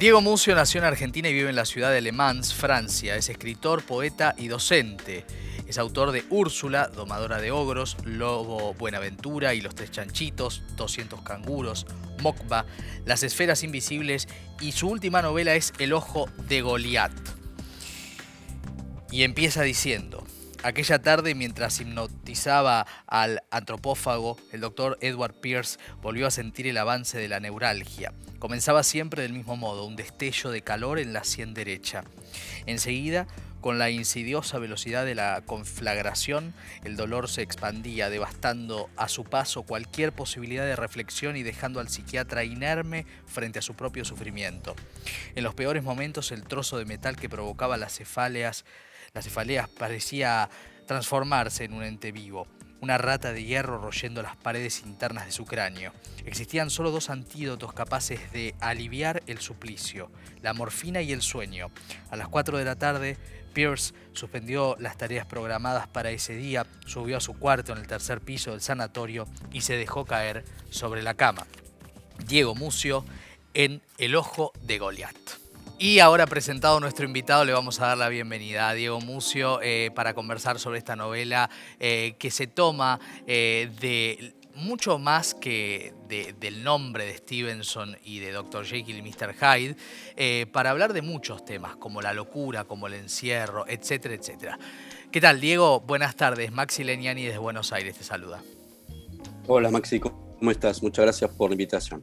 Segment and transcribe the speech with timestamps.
[0.00, 3.16] Diego Mucio nació en Argentina y vive en la ciudad de Le Mans, Francia.
[3.16, 5.26] Es escritor, poeta y docente.
[5.66, 11.86] Es autor de Úrsula, Domadora de Ogros, Lobo Buenaventura y los Tres Chanchitos, 200 Canguros,
[12.22, 12.64] Mokba,
[13.04, 14.26] Las Esferas Invisibles
[14.58, 17.12] y su última novela es El Ojo de Goliat.
[19.10, 20.24] Y empieza diciendo,
[20.62, 27.16] Aquella tarde, mientras hipnotizaba al antropófago, el doctor Edward Pierce volvió a sentir el avance
[27.16, 28.12] de la neuralgia.
[28.38, 32.04] Comenzaba siempre del mismo modo, un destello de calor en la sien derecha.
[32.66, 33.26] Enseguida,
[33.62, 36.52] con la insidiosa velocidad de la conflagración,
[36.84, 41.88] el dolor se expandía, devastando a su paso cualquier posibilidad de reflexión y dejando al
[41.88, 44.76] psiquiatra inerme frente a su propio sufrimiento.
[45.34, 48.66] En los peores momentos, el trozo de metal que provocaba las cefaleas
[49.12, 50.48] la cefalea parecía
[50.86, 52.46] transformarse en un ente vivo,
[52.80, 55.92] una rata de hierro royendo las paredes internas de su cráneo.
[56.24, 60.10] Existían solo dos antídotos capaces de aliviar el suplicio,
[60.42, 61.70] la morfina y el sueño.
[62.10, 63.16] A las 4 de la tarde,
[63.52, 68.20] Pierce suspendió las tareas programadas para ese día, subió a su cuarto en el tercer
[68.20, 71.46] piso del sanatorio y se dejó caer sobre la cama.
[72.26, 73.04] Diego Mucio
[73.54, 75.39] en El Ojo de Goliat.
[75.82, 79.90] Y ahora presentado nuestro invitado, le vamos a dar la bienvenida a Diego Mucio eh,
[79.94, 86.62] para conversar sobre esta novela eh, que se toma eh, de mucho más que del
[86.62, 88.66] nombre de Stevenson y de Dr.
[88.66, 89.34] Jekyll y Mr.
[89.34, 94.58] Hyde, para hablar de muchos temas, como la locura, como el encierro, etcétera, etcétera.
[95.10, 95.80] ¿Qué tal, Diego?
[95.80, 96.52] Buenas tardes.
[96.52, 98.42] Maxi Leniani desde Buenos Aires te saluda.
[99.46, 99.98] Hola, Maxi.
[100.40, 100.82] ¿Cómo estás?
[100.82, 102.02] Muchas gracias por la invitación.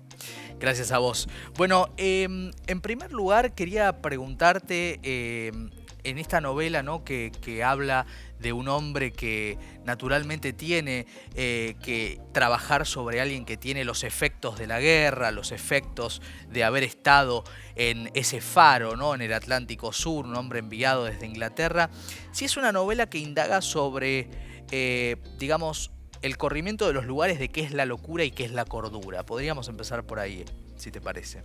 [0.60, 1.28] Gracias a vos.
[1.58, 5.72] Bueno, em, en primer lugar quería preguntarte em,
[6.04, 7.04] en esta novela ¿no?
[7.04, 7.32] que,
[7.66, 8.06] habla
[8.38, 14.60] de un hombre que naturalmente tiene eh, que trabajar sobre alguien que tiene los efectos
[14.60, 17.44] de la guerra, los efectos de haber estado
[17.76, 19.16] en ese faro, ¿no?
[19.16, 21.90] en el Atlántico Sur, un hombre enviado desde Inglaterra.
[22.34, 24.30] Si es una novela que indaga sobre,
[24.70, 25.90] eh, digamos,
[26.28, 29.26] el corrimiento de los lugares de qué es la locura y qué es la cordura.
[29.26, 30.46] Podríamos empezar por ahí,
[30.76, 31.42] si te parece.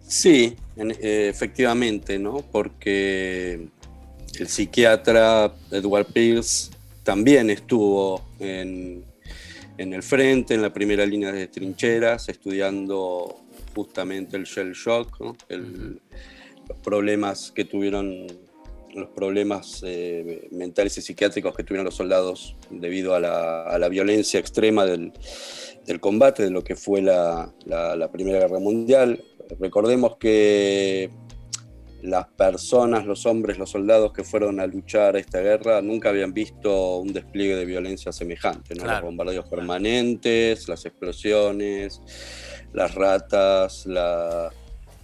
[0.00, 2.38] Sí, eh, efectivamente, ¿no?
[2.50, 3.68] Porque
[4.38, 6.70] el psiquiatra Edward Pierce
[7.04, 9.04] también estuvo en,
[9.76, 13.36] el frente, en la primera línea de trincheras, estudiando
[13.74, 18.26] justamente el shell shock, los problemas que tuvieron
[18.94, 24.84] los problemas eh, mentales y psiquiátricos que tuvieron los soldados debido a la, violencia extrema
[24.86, 25.12] del,
[26.00, 27.52] combate, de lo que fue la,
[28.12, 29.22] Primera Guerra Mundial.
[29.58, 31.10] Recordemos que
[32.02, 36.32] las personas, los hombres, los soldados que fueron a luchar a esta guerra nunca habían
[36.32, 42.00] visto un despliegue de violencia semejante, los bombardeos permanentes, las explosiones,
[42.72, 44.50] las ratas, la,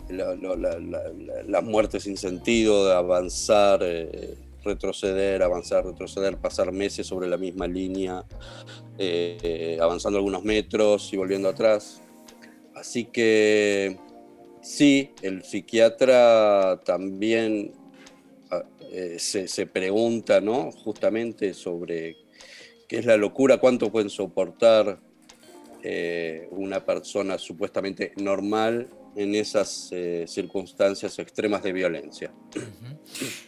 [0.09, 4.35] la, muerte sin sentido, de avanzar, eh,
[4.65, 8.25] retroceder, avanzar, retroceder, pasar meses sobre la misma línea,
[8.99, 12.01] eh, avanzando algunos metros y volviendo atrás.
[12.75, 13.99] Así que
[14.61, 17.73] sí, el psiquiatra también
[18.51, 20.71] ah, eh, se, pregunta, ¿no?
[20.73, 22.17] Justamente sobre
[22.89, 25.01] qué es la locura, cuánto pueden soportar
[26.51, 32.31] una persona supuestamente normal en esas eh, circunstancias extremas de violencia.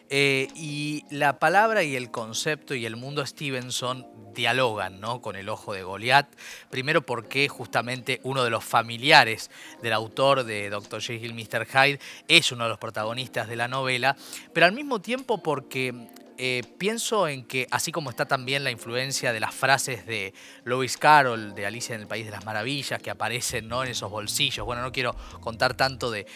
[0.08, 5.20] Eh, y la palabra y el concepto y el mundo Stevenson dialogan ¿no?
[5.20, 6.26] con el ojo de Goliat.
[6.70, 9.50] Primero porque justamente uno de los familiares
[9.82, 11.02] del autor de Dr.
[11.02, 11.66] Jekyll Mr.
[11.66, 14.16] Hyde es uno de los protagonistas de la novela,
[14.54, 15.92] pero al mismo tiempo porque
[16.40, 20.32] eh, pienso en que, así como está también la influencia de las frases de
[20.64, 23.82] Lewis Carroll, de Alicia en el País de las Maravillas, que aparecen ¿no?
[23.82, 24.64] en esos bolsillos.
[24.64, 26.26] Bueno, no quiero contar tanto de,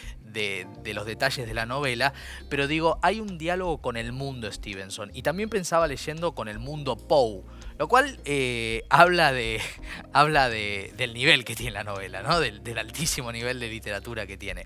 [0.93, 2.13] los detalles de la novela,
[2.49, 5.13] pero digo, hay un diálogo con el mundo Stevenson.
[5.15, 7.43] Y también pensaba leyendo con el mundo Poe.
[7.79, 9.61] Lo cual eh, habla, de,
[10.13, 12.41] habla del nivel que tiene la novela, ¿no?
[12.41, 14.65] del, altísimo nivel de literatura que tiene.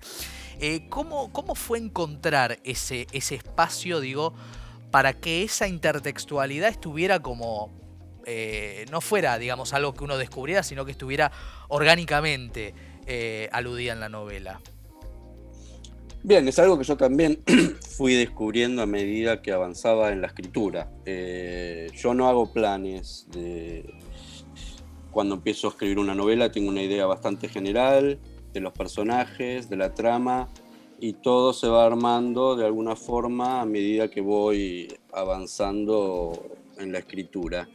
[0.59, 4.33] Eh, ¿cómo, ¿Cómo fue encontrar ese, ese espacio, digo,
[4.91, 7.71] para que esa intertextualidad estuviera como,
[8.25, 11.31] eh, no fuera, digamos, algo que uno descubriera, sino que estuviera
[11.67, 12.73] orgánicamente
[13.05, 14.59] eh, aludida en la novela.
[16.23, 17.41] Bien, es algo que yo también
[17.97, 20.91] fui descubriendo a medida que avanzaba en la escritura.
[21.05, 23.93] Eh, yo no hago planes de...
[25.11, 28.19] Cuando empiezo a escribir una novela tengo una idea bastante general
[28.53, 30.49] de los personajes, de la trama,
[30.99, 36.99] y todo se va armando de alguna forma a medida que voy avanzando en la
[36.99, 37.69] escritura.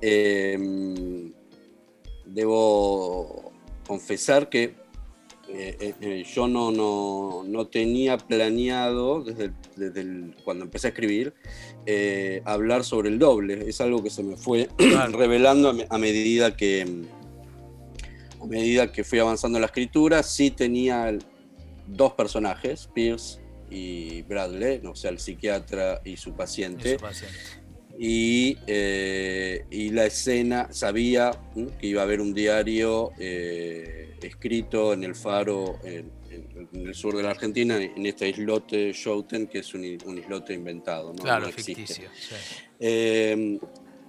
[0.00, 1.32] Em,
[2.24, 3.52] debo
[3.86, 4.74] confesar que
[5.48, 9.52] eh, eh, yo no, no, tenía planeado, desde,
[10.44, 11.34] cuando empecé a escribir,
[12.44, 13.68] hablar sobre el doble.
[13.68, 14.68] Es algo que se me fue
[15.12, 16.86] revelando a, medida que,
[18.40, 20.22] a medida que fui avanzando en la escritura.
[20.22, 21.08] Sí tenía
[21.90, 23.40] dos personajes, Pierce
[23.70, 26.96] y Bradley, o sea, el psiquiatra y su paciente.
[27.98, 28.56] Y,
[29.70, 31.32] y, la escena, sabía
[31.78, 36.10] que iba a haber un diario escrito en el faro en,
[36.72, 41.12] el sur de la Argentina, en este islote Schouten, que es un, islote inventado.
[41.12, 41.22] ¿no?
[41.22, 42.08] Claro, ficticio.
[42.78, 43.58] Eh,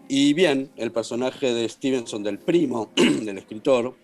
[0.08, 3.96] y bien, el personaje de Stevenson, del primo del escritor,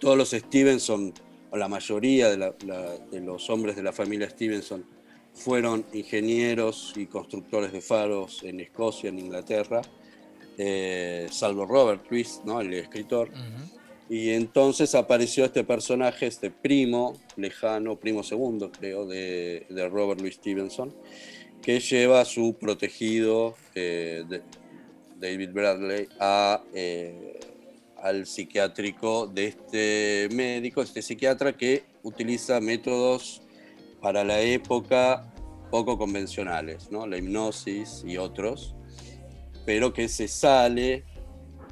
[0.00, 1.12] todos los Stevenson,
[1.54, 4.84] o la mayoría de, los hombres de la familia Stevenson,
[5.32, 9.80] fueron ingenieros y constructores de faros en Escocia, en Inglaterra,
[10.58, 12.60] eh, salvo Robert Twist, ¿no?
[12.60, 13.30] el escritor.
[14.10, 20.92] Y entonces apareció este personaje, este primo lejano, primo segundo creo, de, Robert Louis Stevenson,
[21.62, 24.24] que lleva a su protegido eh,
[25.20, 27.38] David Bradley a, eh,
[28.04, 33.40] al psiquiátrico de este médico, este psiquiatra que utiliza métodos
[34.02, 35.32] para la época
[35.70, 37.06] poco convencionales, ¿no?
[37.06, 38.74] la hipnosis y otros,
[39.64, 41.04] pero que se sale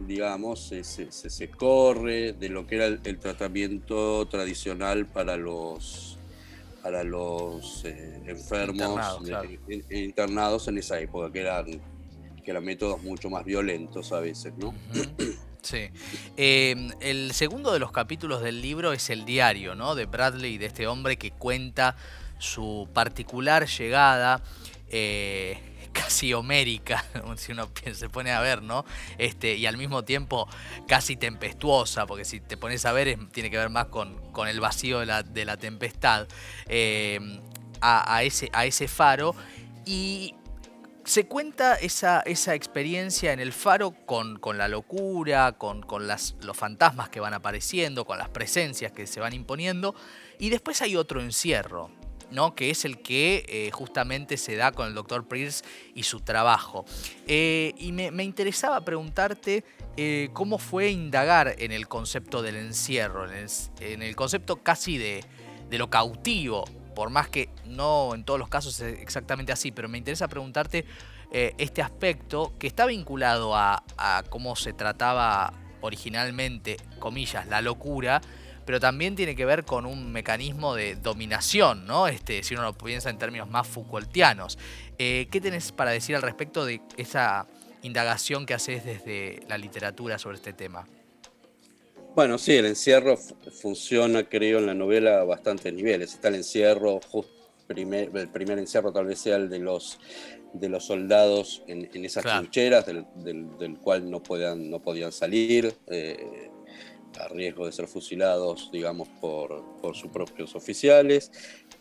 [0.06, 6.19] digamos, se, se, corre de lo que era el, tratamiento tradicional para los,
[6.82, 9.20] para los eh, enfermos
[9.90, 11.67] internados, en esa época, que eran,
[12.43, 14.75] que eran métodos mucho más violentos a veces, ¿no?
[15.62, 15.91] Sí.
[16.37, 19.94] Em, el segundo de los capítulos del libro es el diario, ¿no?
[19.94, 21.97] De Bradley de este hombre que cuenta
[22.38, 24.43] su particular llegada.
[24.91, 25.59] Eh,
[25.93, 27.05] casi homérica,
[27.37, 28.85] si uno se pone a ver, ¿no?
[29.19, 30.49] Este, y al mismo tiempo
[30.88, 34.59] casi tempestuosa, porque si te pones a ver tiene que ver más con, con el
[34.61, 36.26] vacío de la, de la tempestad,
[36.67, 37.41] em,
[37.81, 39.35] a, ese, a ese faro.
[39.85, 40.35] Y
[41.04, 46.37] se cuenta esa, esa, experiencia en el faro con, con la locura, con, con las,
[46.43, 49.94] los fantasmas que van apareciendo, con las presencias que se van imponiendo.
[50.38, 51.90] Y después hay otro encierro,
[52.32, 52.54] ¿no?
[52.54, 55.64] que es el que eh, justamente se da con el doctor Pierce
[55.94, 56.84] y su trabajo.
[57.26, 59.64] Eh, y me, interesaba preguntarte
[59.96, 65.25] eh, cómo fue indagar en el concepto del encierro, en el, concepto casi de,
[65.70, 69.98] lo cautivo, por más que no en todos los casos es exactamente así, pero me
[69.98, 70.84] interesa preguntarte
[71.32, 78.20] este aspecto que está vinculado a, a cómo se trataba originalmente, comillas, la locura,
[78.64, 82.06] pero también tiene que ver con un mecanismo de dominación, ¿no?
[82.06, 84.58] Este, si uno lo piensa en términos más Foucaultianos.
[84.98, 87.46] Eh, ¿Qué tenés para decir al respecto de esa
[87.82, 90.86] indagación que haces desde la literatura sobre este tema?
[92.14, 96.14] Bueno, sí, el encierro funciona, creo, en la novela a bastantes niveles.
[96.14, 97.00] Está el encierro,
[97.69, 99.99] el primer encierro tal vez sea el de los,
[100.53, 105.75] de los soldados en, esas trincheras, del, cual no, podían, no podían salir.
[105.87, 106.50] Eh,
[107.19, 109.64] a riesgo de ser fusilados, digamos, por,
[109.94, 111.31] sus propios oficiales.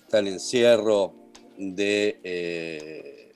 [0.04, 1.14] Está el encierro
[1.58, 3.34] de, eh,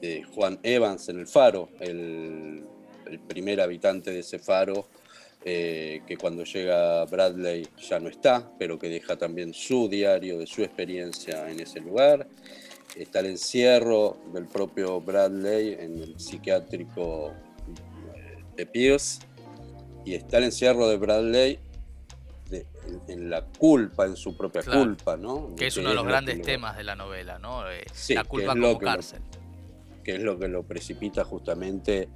[0.00, 2.64] de Juan Evans en el faro, el,
[3.26, 4.86] primer habitante de ese faro,
[5.44, 10.46] eh, que cuando llega Bradley ya no está, pero que deja también su diario de
[10.46, 12.26] su experiencia en ese lugar.
[12.96, 17.32] Está el encierro del propio Bradley en el psiquiátrico
[18.14, 19.20] eh, de Pierce
[20.04, 21.60] y está el encierro de Bradley
[23.06, 25.54] en, la culpa, en su propia culpa, ¿no?
[25.56, 27.70] Que es uno de los grandes temas de la novela, ¿no?
[27.70, 29.20] Eh, la culpa como cárcel.
[30.02, 32.08] que es lo que lo precipita justamente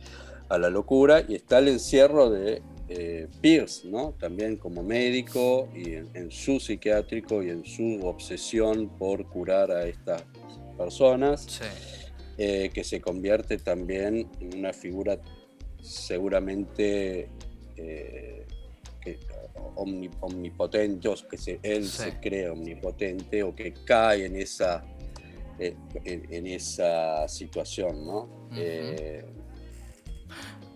[0.49, 1.23] a la locura.
[1.27, 2.63] Y está el encierro de
[2.95, 4.13] eh, Pierce, ¿no?
[4.19, 10.23] También como médico y en, su psiquiátrico y en su obsesión por curar a estas
[10.77, 11.61] personas,
[12.37, 15.19] eh, que se convierte también en una figura
[15.81, 17.31] seguramente
[17.77, 18.47] eh,
[19.01, 19.19] que,
[20.21, 24.85] omnipotente, o que él se cree omnipotente o que cae en esa,
[25.59, 28.51] en, esa situación, ¿no?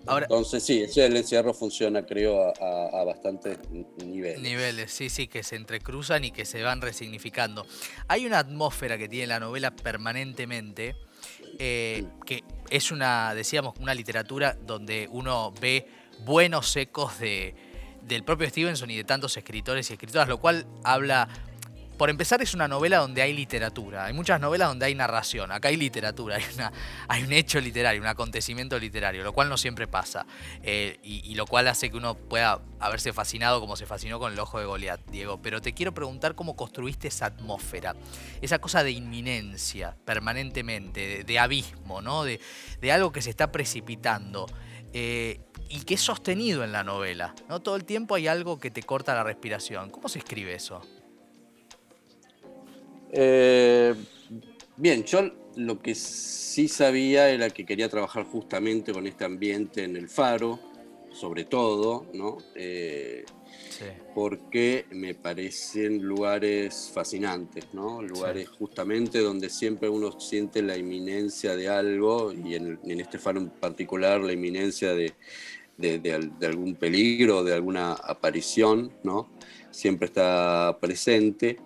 [0.08, 3.58] Eh, entonces sí, el encierro funciona creo a, bastantes
[4.04, 4.40] niveles.
[4.40, 7.66] Niveles, sí, sí, que se entrecruzan y que se van resignificando.
[8.08, 10.96] Hay una atmósfera que tiene la novela permanentemente,
[11.58, 15.86] que es una, decíamos, una literatura donde uno ve
[16.24, 17.54] buenos ecos de,
[18.06, 21.28] del propio Stevenson y de tantos escritores y escritoras, lo cual habla
[21.96, 24.04] por empezar, es una novela donde hay literatura.
[24.04, 25.50] Hay muchas novelas donde hay narración.
[25.50, 26.38] Acá hay literatura,
[27.08, 30.26] hay, un hecho literario, un acontecimiento literario, lo cual no siempre pasa.
[30.62, 34.38] Eh, y, lo cual hace que uno pueda haberse fascinado como se fascinó con el
[34.38, 35.40] ojo de Goliat, Diego.
[35.40, 37.94] Pero te quiero preguntar cómo construiste esa atmósfera,
[38.40, 42.02] esa cosa de inminencia permanentemente, de, abismo.
[42.24, 44.46] De, algo que se está precipitando.
[44.92, 47.34] Eh, y que es sostenido en la novela.
[47.48, 47.60] ¿no?
[47.60, 49.90] Todo el tiempo hay algo que te corta la respiración.
[49.90, 50.82] ¿Cómo se escribe eso?
[53.12, 53.94] Eh,
[54.76, 59.96] bien, yo lo que sí sabía era que quería trabajar justamente con este ambiente en
[59.96, 60.60] el faro,
[61.12, 62.38] sobre todo, ¿no?
[62.54, 63.24] Eh,
[64.14, 68.02] porque me parecen lugares fascinantes, ¿no?
[68.02, 73.50] Lugares justamente donde siempre uno siente la inminencia de algo, y en, este faro en
[73.50, 75.14] particular la inminencia de,
[75.76, 79.30] de, algún peligro, de alguna aparición, ¿no?
[79.70, 81.58] Siempre está presente.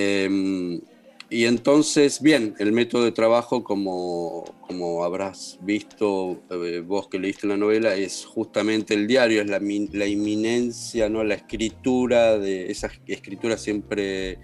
[0.00, 0.80] Em,
[1.28, 7.48] y entonces, bien, el método de trabajo, como, como habrás visto eh, vos que leíste
[7.48, 11.24] la novela, es justamente el diario, es la, la, inminencia, ¿no?
[11.24, 14.38] la escritura, de esa escritura siempre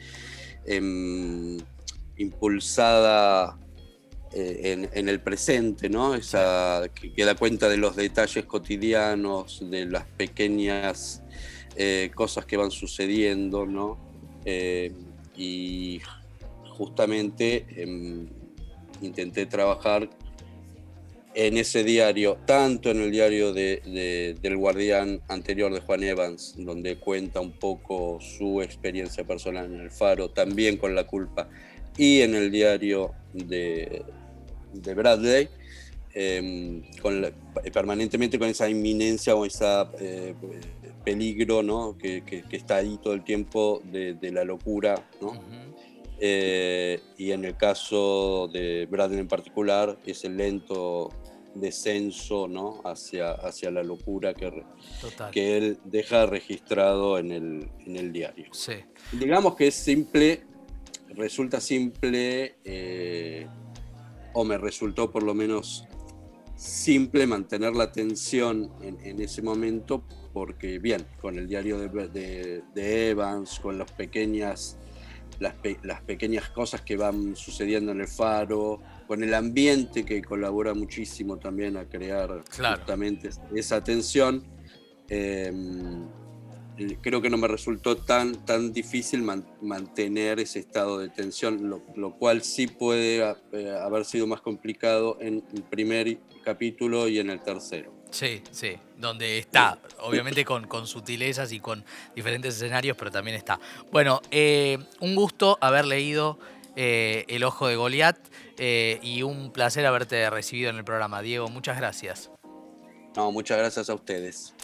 [0.66, 1.56] em,
[2.16, 3.56] impulsada
[4.32, 6.16] eh, en, el presente, ¿no?
[6.16, 11.22] Esa, que, da cuenta de los detalles cotidianos, de las pequeñas
[11.76, 14.12] eh, cosas que van sucediendo, ¿no?
[15.36, 16.00] Y
[16.76, 18.28] justamente em,
[19.00, 20.08] intenté trabajar
[21.34, 27.40] en ese diario, tanto en el diario del guardián anterior de Juan Evans, donde cuenta
[27.40, 31.48] un poco su experiencia personal en el faro, también con la culpa,
[31.96, 34.04] y en el diario de,
[34.72, 35.48] Bradley,
[36.12, 36.82] em,
[37.72, 39.64] permanentemente con esa inminencia o ese
[39.98, 40.34] eh,
[41.04, 41.96] peligro ¿no?
[41.98, 45.08] que, está ahí todo el tiempo de, la locura.
[45.20, 45.32] ¿no?
[46.18, 51.10] Eh, y en el caso de Bradley en particular, ese lento
[51.54, 52.80] descenso ¿no?
[52.84, 54.64] hacia, hacia la locura que,
[55.32, 58.46] que él deja registrado en el, en el diario.
[59.12, 60.42] Digamos que es simple,
[61.10, 63.46] resulta simple, eh,
[64.32, 65.86] o me resultó por lo menos
[66.56, 72.62] simple mantener la atención en, en ese momento, porque bien, con el diario de, de,
[72.74, 74.76] de Evans, con las pequeñas
[75.40, 81.38] las, pequeñas cosas que van sucediendo en el faro, con el ambiente que colabora muchísimo
[81.38, 84.44] también a crear justamente esa tensión.
[85.08, 86.06] Em,
[87.00, 89.22] creo que no me resultó tan, tan difícil
[89.60, 93.22] mantener ese estado de tensión, lo, cual sí puede
[93.52, 97.93] eh, haber sido más complicado en el primer capítulo y en el tercero.
[98.14, 103.58] Sí, sí, donde está, obviamente con, con sutilezas y con diferentes escenarios, pero también está.
[103.90, 106.38] Bueno, eh, un gusto haber leído
[106.76, 108.16] eh, El Ojo de Goliat
[108.56, 111.22] eh, y un placer haberte recibido en el programa.
[111.22, 112.30] Diego, muchas gracias.
[113.16, 114.54] No, muchas gracias a ustedes.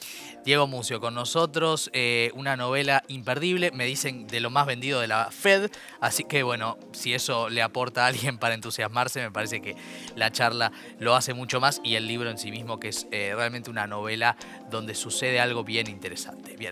[0.45, 5.07] Diego Mucio con nosotros, eh, una novela imperdible, me dicen de lo más vendido de
[5.07, 9.61] la Fed, así que bueno, si eso le aporta a alguien para entusiasmarse, me parece
[9.61, 9.77] que
[10.17, 13.33] la charla lo hace mucho más y el libro en sí mismo que es eh,
[13.37, 14.37] realmente una novela
[14.71, 16.57] donde sucede algo bien interesante.
[16.57, 16.69] Bien,